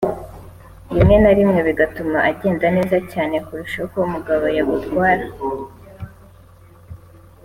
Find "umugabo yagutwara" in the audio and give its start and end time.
4.07-5.25